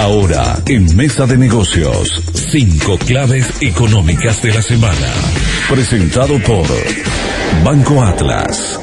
Ahora, 0.00 0.54
en 0.66 0.96
Mesa 0.96 1.26
de 1.26 1.36
Negocios, 1.36 2.22
cinco 2.32 2.96
claves 2.98 3.60
económicas 3.60 4.40
de 4.40 4.54
la 4.54 4.62
semana. 4.62 5.08
Presentado 5.68 6.38
por 6.46 6.66
Banco 7.64 8.00
Atlas. 8.00 8.80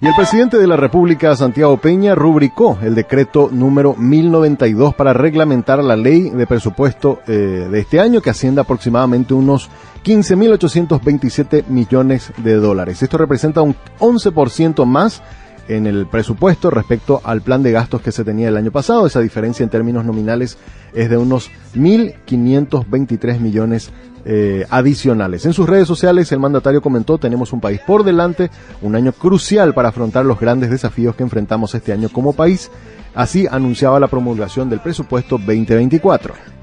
Y 0.00 0.06
el 0.06 0.14
presidente 0.14 0.56
de 0.56 0.66
la 0.66 0.78
República, 0.78 1.36
Santiago 1.36 1.76
Peña, 1.76 2.14
rubricó 2.14 2.78
el 2.80 2.94
decreto 2.94 3.50
número 3.52 3.94
1092 3.94 4.94
para 4.94 5.12
reglamentar 5.12 5.84
la 5.84 5.94
ley 5.94 6.30
de 6.30 6.46
presupuesto 6.46 7.20
eh, 7.26 7.68
de 7.70 7.78
este 7.78 8.00
año 8.00 8.22
que 8.22 8.30
asciende 8.30 8.62
aproximadamente 8.62 9.34
unos 9.34 9.68
15.827 10.06 11.66
millones 11.66 12.32
de 12.38 12.54
dólares. 12.54 13.02
Esto 13.02 13.18
representa 13.18 13.60
un 13.60 13.76
11% 13.98 14.86
más 14.86 15.22
en 15.68 15.86
el 15.86 16.06
presupuesto 16.06 16.70
respecto 16.70 17.20
al 17.24 17.42
plan 17.42 17.62
de 17.62 17.72
gastos 17.72 18.00
que 18.00 18.12
se 18.12 18.24
tenía 18.24 18.48
el 18.48 18.56
año 18.56 18.70
pasado. 18.70 19.06
Esa 19.06 19.20
diferencia 19.20 19.64
en 19.64 19.70
términos 19.70 20.04
nominales 20.04 20.58
es 20.94 21.10
de 21.10 21.16
unos 21.16 21.50
1.523 21.74 23.40
millones 23.40 23.90
eh, 24.24 24.66
adicionales. 24.70 25.46
En 25.46 25.52
sus 25.52 25.68
redes 25.68 25.86
sociales 25.86 26.32
el 26.32 26.40
mandatario 26.40 26.82
comentó, 26.82 27.18
tenemos 27.18 27.52
un 27.52 27.60
país 27.60 27.80
por 27.86 28.02
delante, 28.02 28.50
un 28.82 28.96
año 28.96 29.12
crucial 29.12 29.72
para 29.74 29.90
afrontar 29.90 30.24
los 30.24 30.40
grandes 30.40 30.70
desafíos 30.70 31.14
que 31.14 31.22
enfrentamos 31.22 31.74
este 31.74 31.92
año 31.92 32.08
como 32.08 32.32
país. 32.32 32.70
Así 33.14 33.46
anunciaba 33.50 34.00
la 34.00 34.08
promulgación 34.08 34.68
del 34.68 34.80
presupuesto 34.80 35.38
2024. 35.38 36.55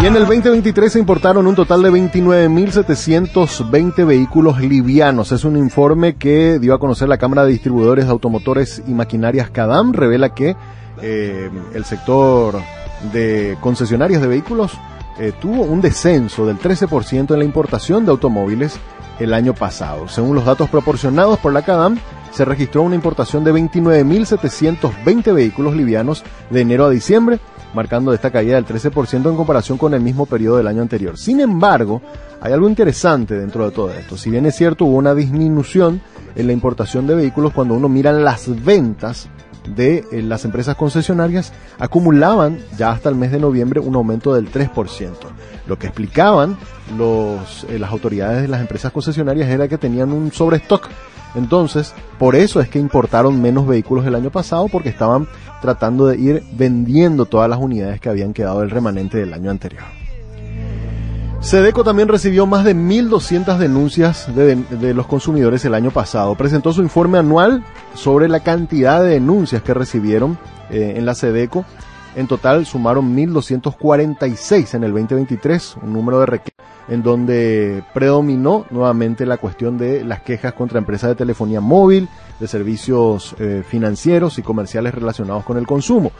Y 0.00 0.06
en 0.06 0.14
el 0.14 0.26
2023 0.26 0.92
se 0.92 1.00
importaron 1.00 1.48
un 1.48 1.56
total 1.56 1.82
de 1.82 1.90
29.720 1.90 4.06
vehículos 4.06 4.60
livianos. 4.60 5.32
Es 5.32 5.44
un 5.44 5.56
informe 5.56 6.14
que 6.14 6.60
dio 6.60 6.72
a 6.72 6.78
conocer 6.78 7.08
la 7.08 7.18
Cámara 7.18 7.44
de 7.44 7.50
Distribuidores 7.50 8.04
de 8.04 8.12
Automotores 8.12 8.80
y 8.86 8.94
Maquinarias 8.94 9.50
CADAM. 9.50 9.92
Revela 9.92 10.34
que 10.34 10.54
eh, 11.02 11.50
el 11.74 11.84
sector 11.84 12.62
de 13.12 13.58
concesionarias 13.60 14.22
de 14.22 14.28
vehículos 14.28 14.70
eh, 15.18 15.32
tuvo 15.40 15.62
un 15.62 15.80
descenso 15.80 16.46
del 16.46 16.60
13% 16.60 17.32
en 17.32 17.38
la 17.40 17.44
importación 17.44 18.04
de 18.04 18.12
automóviles 18.12 18.78
el 19.18 19.34
año 19.34 19.52
pasado. 19.52 20.06
Según 20.06 20.36
los 20.36 20.44
datos 20.44 20.70
proporcionados 20.70 21.40
por 21.40 21.52
la 21.52 21.62
CADAM, 21.62 21.98
se 22.32 22.44
registró 22.44 22.82
una 22.82 22.94
importación 22.94 23.44
de 23.44 23.52
29.720 23.52 25.34
vehículos 25.34 25.74
livianos 25.74 26.24
de 26.50 26.60
enero 26.60 26.86
a 26.86 26.90
diciembre, 26.90 27.38
marcando 27.74 28.12
esta 28.12 28.30
caída 28.30 28.54
del 28.56 28.66
13% 28.66 29.28
en 29.28 29.36
comparación 29.36 29.78
con 29.78 29.94
el 29.94 30.00
mismo 30.00 30.26
periodo 30.26 30.56
del 30.56 30.66
año 30.66 30.82
anterior. 30.82 31.18
Sin 31.18 31.40
embargo, 31.40 32.00
hay 32.40 32.52
algo 32.52 32.68
interesante 32.68 33.34
dentro 33.34 33.64
de 33.64 33.74
todo 33.74 33.90
esto. 33.92 34.16
Si 34.16 34.30
bien 34.30 34.46
es 34.46 34.56
cierto, 34.56 34.84
hubo 34.84 34.96
una 34.96 35.14
disminución 35.14 36.00
en 36.34 36.46
la 36.46 36.52
importación 36.52 37.06
de 37.06 37.14
vehículos 37.14 37.52
cuando 37.52 37.74
uno 37.74 37.88
mira 37.88 38.12
las 38.12 38.48
ventas 38.64 39.28
de 39.74 40.04
eh, 40.12 40.22
las 40.22 40.44
empresas 40.44 40.76
concesionarias 40.76 41.52
acumulaban 41.78 42.58
ya 42.76 42.90
hasta 42.90 43.08
el 43.08 43.16
mes 43.16 43.32
de 43.32 43.38
noviembre 43.38 43.80
un 43.80 43.94
aumento 43.94 44.34
del 44.34 44.50
3%. 44.50 45.12
Lo 45.66 45.78
que 45.78 45.88
explicaban 45.88 46.56
los, 46.96 47.64
eh, 47.68 47.78
las 47.78 47.90
autoridades 47.90 48.42
de 48.42 48.48
las 48.48 48.60
empresas 48.60 48.92
concesionarias 48.92 49.48
era 49.48 49.68
que 49.68 49.78
tenían 49.78 50.12
un 50.12 50.32
sobrestock. 50.32 50.88
Entonces, 51.34 51.94
por 52.18 52.34
eso 52.36 52.60
es 52.60 52.68
que 52.68 52.78
importaron 52.78 53.40
menos 53.40 53.66
vehículos 53.66 54.06
el 54.06 54.14
año 54.14 54.30
pasado 54.30 54.68
porque 54.68 54.88
estaban 54.88 55.28
tratando 55.60 56.06
de 56.06 56.18
ir 56.18 56.42
vendiendo 56.52 57.26
todas 57.26 57.48
las 57.50 57.58
unidades 57.58 58.00
que 58.00 58.08
habían 58.08 58.32
quedado 58.32 58.60
del 58.60 58.70
remanente 58.70 59.18
del 59.18 59.34
año 59.34 59.50
anterior. 59.50 59.82
Sedeco 61.40 61.84
también 61.84 62.08
recibió 62.08 62.46
más 62.46 62.64
de 62.64 62.74
1.200 62.74 63.58
denuncias 63.58 64.34
de, 64.34 64.92
los 64.92 65.06
consumidores 65.06 65.64
el 65.64 65.74
año 65.74 65.92
pasado. 65.92 66.34
Presentó 66.34 66.72
su 66.72 66.82
informe 66.82 67.18
anual 67.18 67.64
sobre 67.94 68.28
la 68.28 68.40
cantidad 68.40 69.00
de 69.02 69.10
denuncias 69.10 69.62
que 69.62 69.72
recibieron 69.72 70.36
eh, 70.70 70.94
en 70.96 71.06
la 71.06 71.14
Sedeco. 71.14 71.64
En 72.16 72.26
total 72.26 72.66
sumaron 72.66 73.16
1.246 73.16 74.74
en 74.74 74.84
el 74.84 74.92
2023, 74.92 75.76
un 75.82 75.92
número 75.92 76.18
de 76.18 76.26
reclamos 76.26 76.67
en 76.88 77.02
donde 77.02 77.82
predominó 77.94 78.66
nuevamente 78.70 79.26
la 79.26 79.36
cuestión 79.36 79.78
de 79.78 80.04
las 80.04 80.22
quejas 80.22 80.54
contra 80.54 80.78
empresas 80.78 81.10
de 81.10 81.16
telefonía 81.16 81.60
móvil, 81.60 82.08
de 82.40 82.48
servicios 82.48 83.34
eh, 83.38 83.62
financieros 83.66 84.38
y 84.38 84.42
comerciales 84.42 84.94
relacionados 84.94 85.44
con 85.44 85.58
el 85.58 85.66
consumo. 85.66 86.12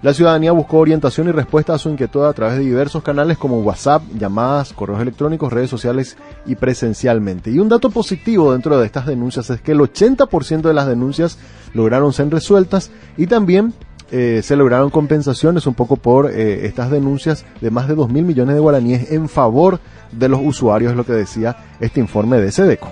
La 0.00 0.14
ciudadanía 0.14 0.52
buscó 0.52 0.78
orientación 0.78 1.28
y 1.28 1.32
respuesta 1.32 1.74
a 1.74 1.78
su 1.78 1.88
inquietud 1.88 2.24
a 2.24 2.32
través 2.32 2.56
de 2.56 2.64
diversos 2.64 3.02
canales 3.02 3.36
como 3.36 3.58
WhatsApp, 3.58 4.02
llamadas, 4.16 4.72
correos 4.72 5.00
electrónicos, 5.00 5.52
redes 5.52 5.70
sociales 5.70 6.16
y 6.46 6.54
presencialmente. 6.54 7.50
Y 7.50 7.58
un 7.58 7.68
dato 7.68 7.90
positivo 7.90 8.52
dentro 8.52 8.78
de 8.78 8.86
estas 8.86 9.06
denuncias 9.06 9.50
es 9.50 9.60
que 9.60 9.72
el 9.72 9.80
80% 9.80 10.62
de 10.62 10.74
las 10.74 10.86
denuncias 10.86 11.38
lograron 11.74 12.12
ser 12.12 12.30
resueltas 12.30 12.92
y 13.16 13.26
también 13.26 13.74
eh, 14.10 14.40
se 14.42 14.56
lograron 14.56 14.88
compensaciones 14.88 15.66
un 15.66 15.74
poco 15.74 15.96
por 15.96 16.30
eh, 16.30 16.66
estas 16.66 16.90
denuncias 16.90 17.44
de 17.60 17.70
más 17.70 17.88
de 17.88 17.94
2 17.94 18.10
mil 18.10 18.24
millones 18.24 18.54
de 18.54 18.60
guaraníes 18.60 19.10
en 19.12 19.28
favor 19.28 19.80
de 20.12 20.28
los 20.28 20.40
usuarios, 20.42 20.92
es 20.92 20.96
lo 20.96 21.04
que 21.04 21.12
decía 21.12 21.56
este 21.78 22.00
informe 22.00 22.38
de 22.38 22.50
SEDECO. 22.50 22.88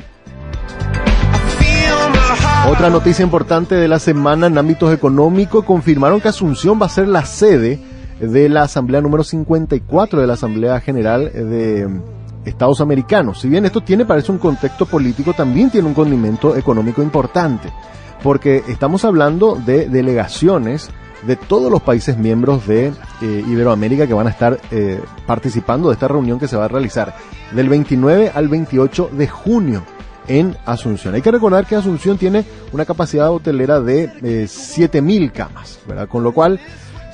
Otra 2.69 2.91
noticia 2.91 3.23
importante 3.23 3.77
de 3.77 3.89
la 3.89 3.99
semana 3.99 4.49
en 4.49 4.59
ámbitos 4.59 4.93
económicos, 4.93 5.65
confirmaron 5.65 6.21
que 6.21 6.29
Asunción 6.29 6.81
va 6.81 6.87
a 6.87 6.91
ser 6.91 7.09
la 7.09 7.25
sede 7.25 7.81
de 8.21 8.49
la 8.49 8.63
Asamblea 8.63 9.01
número 9.01 9.25
54 9.25 10.21
de 10.21 10.27
la 10.27 10.35
Asamblea 10.35 10.81
General 10.81 11.31
de 11.33 11.89
Estados 12.45 12.81
Americanos. 12.81 13.41
Si 13.41 13.49
bien 13.49 13.65
esto 13.65 13.81
tiene, 13.81 14.05
parece 14.05 14.33
un 14.33 14.39
contexto 14.39 14.85
político, 14.85 15.33
también 15.33 15.71
tiene 15.71 15.89
un 15.89 15.95
condimento 15.95 16.57
económico 16.57 17.03
importante, 17.03 17.73
porque 18.23 18.65
estamos 18.69 19.05
hablando 19.05 19.55
de 19.55 19.89
delegaciones 19.89 20.91
de 21.23 21.37
todos 21.37 21.71
los 21.71 21.83
países 21.83 22.19
miembros 22.19 22.67
de 22.67 22.93
eh, 23.23 23.45
Iberoamérica 23.47 24.07
que 24.07 24.15
van 24.15 24.27
a 24.27 24.31
estar 24.31 24.61
eh, 24.71 25.01
participando 25.27 25.89
de 25.89 25.95
esta 25.95 26.09
reunión 26.09 26.39
que 26.39 26.49
se 26.49 26.57
va 26.57 26.67
a 26.67 26.69
realizar 26.69 27.15
del 27.53 27.69
29 27.69 28.33
al 28.35 28.49
28 28.49 29.11
de 29.13 29.29
junio 29.29 29.83
en 30.29 30.57
Asunción. 30.67 31.15
Hay 31.15 31.23
que 31.23 31.31
recordar 31.31 31.67
que 31.67 31.77
Asunción 31.77 32.19
tiene 32.19 32.45
una 32.73 32.85
capacidad 32.85 33.31
hotelera 33.31 33.81
de 33.81 34.05
eh, 34.05 34.47
7.000 34.49 35.33
camas, 35.33 35.79
¿verdad? 35.87 36.09
Con 36.09 36.23
lo 36.23 36.33
cual 36.33 36.61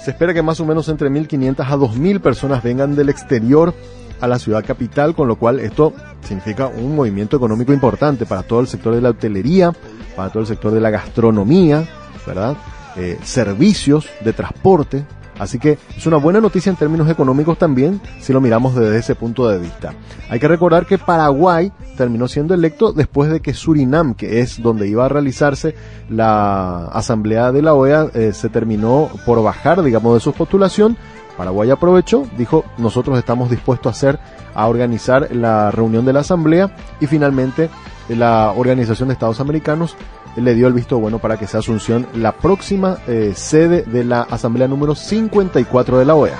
se 0.02 0.10
espera 0.10 0.34
que 0.34 0.42
más 0.42 0.58
o 0.60 0.66
menos 0.66 0.88
entre 0.88 1.08
1.500 1.08 1.60
a 1.60 1.76
2.000 1.76 2.20
personas 2.20 2.62
vengan 2.62 2.96
del 2.96 3.08
exterior 3.08 3.74
a 4.20 4.26
la 4.28 4.38
ciudad 4.38 4.64
capital, 4.64 5.14
con 5.14 5.28
lo 5.28 5.36
cual 5.36 5.60
esto 5.60 5.92
significa 6.22 6.69
un 6.69 6.94
movimiento 6.94 7.36
económico 7.36 7.72
importante 7.72 8.24
para 8.24 8.44
todo 8.44 8.60
el 8.60 8.69
sector 8.69 8.94
de 8.94 9.00
la 9.00 9.10
hotelería, 9.10 9.72
para 10.16 10.30
todo 10.30 10.40
el 10.40 10.46
sector 10.46 10.72
de 10.72 10.80
la 10.80 10.90
gastronomía, 10.90 11.88
¿verdad? 12.26 12.56
Eh, 12.97 13.19
servicios 13.22 14.08
de 14.22 14.32
transporte, 14.32 15.06
Así 15.38 15.58
que 15.58 15.78
es 15.97 16.06
una 16.06 16.19
buena 16.19 16.41
noticia 16.41 16.70
en 16.70 16.76
términos 16.76 17.08
económicos 17.08 17.58
también 17.58 18.00
si 18.20 18.32
lo 18.32 18.41
miramos 18.41 18.75
desde 18.75 18.98
ese 18.98 19.14
punto 19.14 19.48
de 19.48 19.58
vista. 19.58 19.94
Hay 20.28 20.38
que 20.38 20.47
recordar 20.47 20.86
que 20.86 20.98
Paraguay 20.98 21.72
terminó 21.97 22.28
siendo 22.28 22.54
electo 22.54 22.92
después 22.92 23.31
de 23.31 23.41
que 23.41 23.54
Surinam, 23.54 24.14
que 24.14 24.41
es 24.41 24.62
donde 24.62 24.88
iba 24.88 25.04
a 25.04 25.08
realizarse 25.08 25.75
la 26.08 26.86
asamblea 26.86 27.50
de 27.50 27.62
la 27.62 27.75
OEA, 27.75 28.08
eh, 28.14 28.32
se 28.32 28.50
terminó 28.50 29.10
por 29.25 29.42
bajar, 29.42 29.82
digamos, 29.82 30.14
de 30.14 30.20
su 30.20 30.32
postulación. 30.32 30.97
Paraguay 31.36 31.70
aprovechó, 31.70 32.25
dijo, 32.36 32.64
nosotros 32.76 33.19
estamos 33.19 33.50
dispuestos 33.50 33.86
a 33.86 33.97
hacer, 33.97 34.19
a 34.54 34.69
organizar 34.69 35.34
la 35.34 35.70
reunión 35.70 36.04
de 36.04 36.12
la 36.12 36.20
asamblea 36.20 36.76
y 37.00 37.06
finalmente 37.06 37.70
la 38.16 38.52
Organización 38.52 39.08
de 39.08 39.14
Estados 39.14 39.40
Americanos 39.40 39.96
le 40.36 40.54
dio 40.54 40.66
el 40.66 40.72
visto 40.72 40.98
bueno 40.98 41.18
para 41.18 41.36
que 41.36 41.46
sea 41.46 41.60
Asunción 41.60 42.06
la 42.14 42.32
próxima 42.32 42.98
eh, 43.06 43.32
sede 43.34 43.82
de 43.82 44.04
la 44.04 44.22
Asamblea 44.22 44.68
número 44.68 44.94
54 44.94 45.98
de 45.98 46.04
la 46.04 46.14
OEA. 46.14 46.38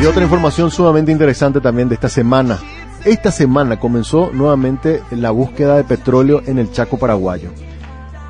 Y 0.00 0.06
otra 0.06 0.22
información 0.22 0.70
sumamente 0.70 1.10
interesante 1.10 1.60
también 1.60 1.88
de 1.88 1.96
esta 1.96 2.08
semana. 2.08 2.58
Esta 3.04 3.30
semana 3.30 3.78
comenzó 3.78 4.30
nuevamente 4.32 5.02
la 5.10 5.30
búsqueda 5.30 5.76
de 5.76 5.84
petróleo 5.84 6.42
en 6.46 6.58
el 6.58 6.70
Chaco 6.72 6.98
paraguayo. 6.98 7.50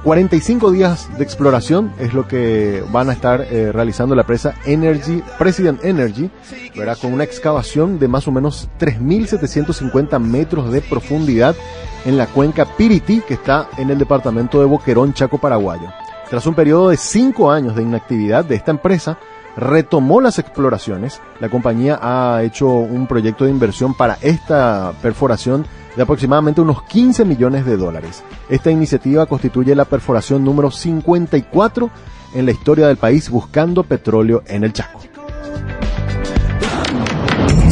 45 0.05 0.71
días 0.71 1.09
de 1.19 1.25
exploración 1.25 1.93
es 1.99 2.15
lo 2.15 2.29
que 2.29 2.85
van 2.93 3.11
a 3.11 3.13
estar 3.13 3.41
eh, 3.41 3.73
realizando 3.73 4.15
la 4.15 4.25
presa 4.25 4.55
Energy, 4.65 5.23
President 5.39 5.85
Energy, 5.85 6.31
¿verdad? 6.77 6.97
con 7.01 7.13
una 7.13 7.25
excavación 7.25 7.99
de 7.99 8.07
más 8.07 8.29
o 8.29 8.33
menos 8.33 8.69
3.750 8.79 10.19
metros 10.21 10.71
de 10.71 10.83
profundidad 10.83 11.57
en 12.05 12.17
la 12.17 12.27
cuenca 12.27 12.65
Piriti, 12.77 13.21
que 13.23 13.35
está 13.35 13.69
en 13.77 13.91
el 13.91 13.99
departamento 13.99 14.61
de 14.61 14.67
Boquerón, 14.67 15.13
Chaco, 15.15 15.39
Paraguayo. 15.39 15.93
Tras 16.31 16.47
un 16.47 16.55
periodo 16.55 16.91
de 16.91 16.97
5 16.97 17.51
años 17.51 17.75
de 17.75 17.83
inactividad 17.83 18.45
de 18.45 18.55
esta 18.55 18.71
empresa, 18.71 19.19
retomó 19.59 20.21
las 20.21 20.39
exploraciones. 20.39 21.21
La 21.41 21.49
compañía 21.49 21.99
ha 22.01 22.43
hecho 22.43 22.69
un 22.69 23.07
proyecto 23.07 23.45
de 23.45 23.51
inversión 23.51 23.95
para 23.95 24.19
esta 24.23 24.93
perforación 25.03 25.67
de 25.97 26.03
aproximadamente 26.03 26.61
unos 26.61 26.85
15 26.85 27.25
millones 27.25 27.67
de 27.67 27.77
dólares. 27.77 28.23
Esta 28.49 28.71
iniciativa 28.71 29.27
constituye 29.27 29.75
la 29.75 29.85
perforación 29.85 30.45
número 30.45 30.71
54 30.71 31.91
en 32.35 32.47
la 32.47 32.53
historia 32.53 32.87
del 32.87 32.99
país 32.99 33.29
buscando 33.31 33.83
petróleo 33.83 34.45
en 34.47 34.65
el 34.65 34.73
Chaco. 34.73 35.01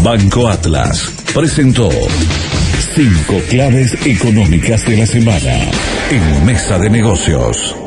Banco 0.03 0.49
Atlas 0.49 1.25
presentó 1.35 1.89
cinco 2.95 3.35
claves 3.49 4.07
económicas 4.07 4.87
de 4.87 4.97
la 4.97 5.07
semana 5.07 5.71
en 6.11 6.47
Mesa 6.47 6.79
de 6.79 6.91
Negocios. 6.91 7.86